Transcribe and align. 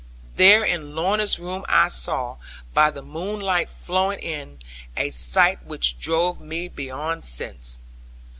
There 0.35 0.63
in 0.65 0.95
Lorna's 0.95 1.37
room 1.37 1.63
I 1.69 1.87
saw, 1.89 2.37
by 2.73 2.89
the 2.89 3.03
moonlight 3.03 3.69
flowing 3.69 4.17
in, 4.17 4.57
a 4.97 5.11
sight 5.11 5.63
which 5.63 5.99
drove 5.99 6.39
me 6.41 6.67
beyond 6.67 7.23
sense. 7.23 7.77